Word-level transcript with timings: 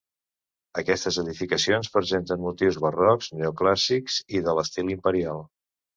Aquestes 0.81 1.17
edificacions 1.23 1.91
presenten 1.97 2.41
motius 2.45 2.79
barrocs, 2.87 3.31
neoclàssics 3.43 4.19
i 4.39 4.43
de 4.49 4.57
l'estil 4.61 4.91
imperial. 4.99 5.45